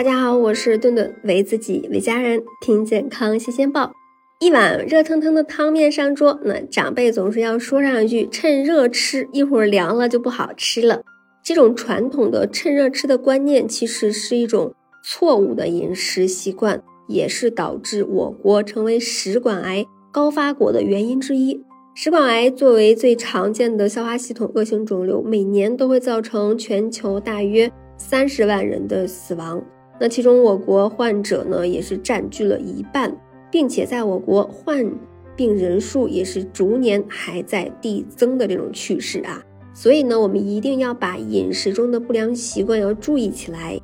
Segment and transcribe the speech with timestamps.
[0.00, 3.92] 大家好，我是顿顿，为自己，为家人，听健康新鲜报。
[4.40, 11.02] 一碗热腾腾的汤面上桌，那长辈总是要说上一句“趁热吃”，一会儿凉了就不好吃了。
[11.44, 14.72] 这种传统的趁热吃的观念，其实是一种
[15.04, 21.62] 错误的饮食习惯，也是导致我国成为食管癌高发国的原因之一。
[21.94, 29.62] 食管癌作为最常见的消化系统恶性肿瘤，每年都会造成全球大约三十万人的死亡。
[30.00, 33.14] 那其中，我国患者呢也是占据了一半，
[33.50, 34.90] 并且在我国患
[35.36, 39.42] 病人数也是逐年还在递增的这种趋势啊。
[39.74, 43.78] 所以呢，我们一定要把饮食中的不良习惯要注意起来。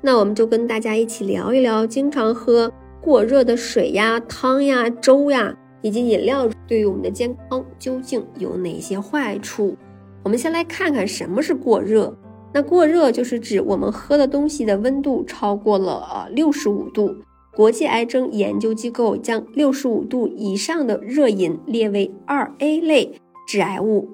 [0.00, 2.72] 那我们就跟大家一起聊一聊，经常喝
[3.02, 9.76] 过热的水呀、汤呀、粥呀以及饮料对于我们的健康究竟有哪些坏处？
[10.22, 12.16] 我们先来看看什么是过热。
[12.58, 17.18] 那过热就是指我们喝的东西的温度超过了呃六十五度。
[17.54, 24.08] 国际癌症研究机构将六十五度以上的热饮列为二 A 类致癌物。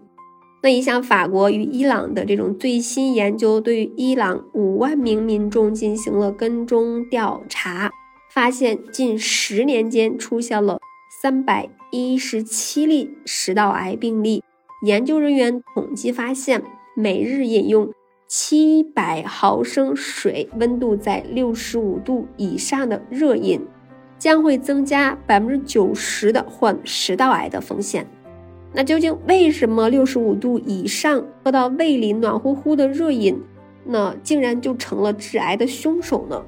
[0.62, 7.90] 那一项法国与伊朗的这种最新研究，对于伊朗五万名民众进行了跟踪调查，
[8.30, 10.78] 发现近十年间出现了
[11.22, 14.42] 三百一十七例食道癌病例。
[14.84, 16.62] 研究人员统计发现，
[16.94, 17.90] 每日饮用。
[18.26, 23.60] 七百毫升水，温度在六十五度以上的热饮，
[24.18, 28.06] 将会增加百分之九十的患食道癌的风险。
[28.72, 33.40] 那究竟为什么六十五度以上喝到胃里暖乎乎的热饮，
[33.84, 36.42] 那竟然就成了致癌的凶手呢？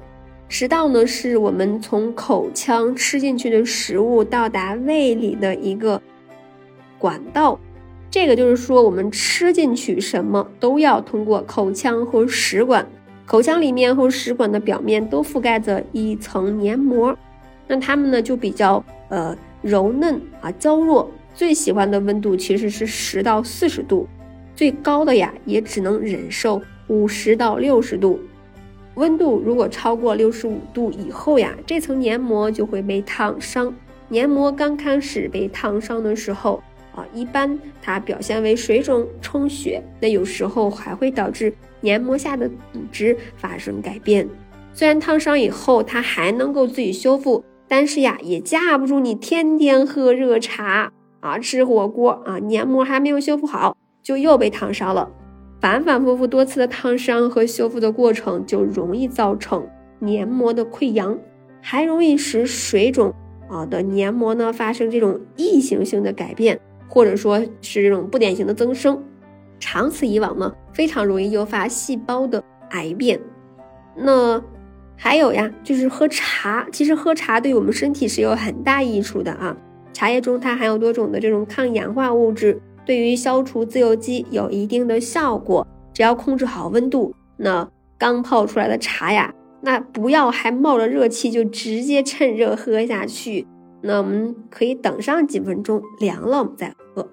[0.49, 6.01] 食道呢，是我们从口腔吃进去的食物到达胃里的一个
[6.97, 7.59] 管道。
[8.09, 12.87] 这个就是说，我们吃进去什么都要通过口腔和食管，
[13.25, 17.15] 口腔里面和食管的表面都覆盖着一层黏膜，
[17.67, 24.07] 那它们呢就比较呃柔嫩啊娇弱，最喜欢的温度其实是十到四十度，
[24.55, 28.19] 最高的呀也只能忍受五十到六十度，
[28.95, 33.75] 温度如果超过六十五度以后呀，这层黏膜就会被烫伤。
[34.07, 36.63] 黏膜刚开始被烫伤的时候。
[36.97, 44.27] 啊，一般它表现为水肿、充血，那有时候还会导致黏膜下的组织发生改变。
[44.73, 55.11] 虽然烫伤以后它还能够自己修复，但是呀，也架不住你天天喝热茶啊、吃火锅啊，黏膜还没有修复好，就又被烫伤了。
[55.61, 59.67] 反反复复多次的烫伤和修复的过程，就容易造成
[59.99, 61.17] 黏膜的溃疡，
[61.61, 63.13] 还容易使水肿
[63.49, 66.59] 啊的黏膜呢发生这种异形性的改变。
[66.87, 69.03] 或者说是这种不典型的增生，
[69.59, 73.19] 长此以往呢，非常容易诱发细胞的癌变。
[73.95, 74.41] 那
[74.95, 79.55] 还有呀，就是喝茶，其实喝茶对我们身体是有很大益处的啊。
[79.93, 85.65] 茶叶中它含有多种的这种抗氧化物质，对于消除自由基有一定的效果。
[85.93, 93.47] 只要控制好温度，那刚泡出来的茶呀，那不要还冒着热气就直接趁热喝下去。
[93.81, 97.09] 那我们可以等上几分钟，凉了我们再喝。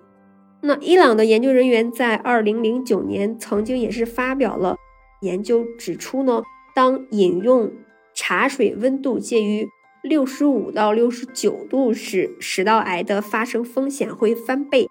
[0.62, 4.76] 那伊朗的研究人员在二零零九年曾经也是发表了
[5.20, 6.42] 研究，指出呢，
[6.74, 7.70] 当饮用
[8.14, 9.68] 茶水温度介于
[10.02, 14.86] 六十五到六十九度时，食道癌的发生风险会翻倍；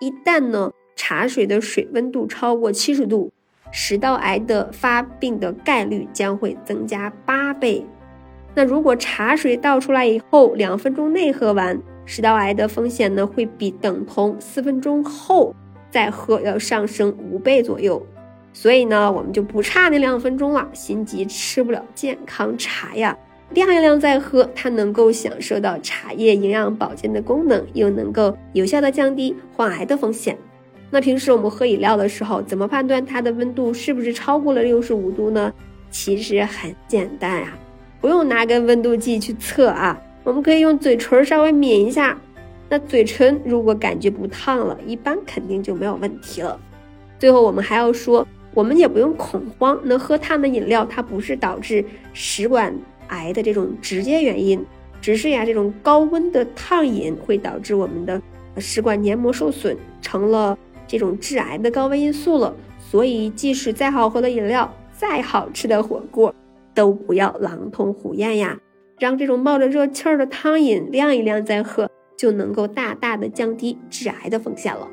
[0.00, 3.32] 一旦呢茶水的水温度超过七十度，
[3.72, 7.84] 食道癌的发病的概率将会增加八倍。
[8.56, 15.54] 那如果茶水倒出来以后两分钟内喝完，食道癌的风险呢会比等同四分钟后
[15.90, 18.04] 再喝要上升五倍左右。
[18.54, 23.14] 所以呢，我们就不差那两分钟了，心急吃不了健康茶呀，
[23.50, 30.34] 晾一晾再喝，它能够享受到茶叶营养保健的功能，又能够有效的降低患癌的风险。
[30.90, 35.52] 那平时我们喝饮料的时候，怎么判断它的温度是不是超过了六十五度呢？
[35.90, 37.58] 其实很简单啊。
[38.00, 42.18] 不用拿根温度计去测啊，我们可以用嘴唇稍微抿一下。
[42.68, 46.58] 那嘴唇如果感觉不烫了，一般肯定就没有问题了。
[47.18, 49.78] 最后我们还要说，我们也不用恐慌。
[49.84, 52.74] 那喝烫的饮料，它不是导致食管
[53.08, 54.64] 癌的这种直接原因，
[55.00, 58.20] 只是呀，这种高温的烫饮会导致我们的
[58.58, 60.58] 食管黏膜受损，成了
[60.88, 62.54] 这种致癌的高危因素了。
[62.90, 66.34] 所以，即使再好喝的饮料，再好吃的火锅。
[66.76, 68.60] 都不要狼吞虎咽呀，
[69.00, 74.86] 让这种冒着热气儿的汤饮晾一晾再喝，就能够大大的降低致癌的风险了。